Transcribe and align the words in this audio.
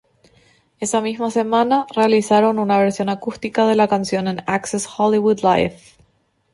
Esa 0.79 0.99
misma 0.99 1.29
semana, 1.29 1.85
realizaron 1.95 2.57
una 2.57 2.79
versión 2.79 3.07
acústica 3.09 3.67
de 3.67 3.75
la 3.75 3.87
canción 3.87 4.27
en 4.27 4.41
Access 4.47 4.87
Hollywood 4.97 5.41
Live. 5.43 5.75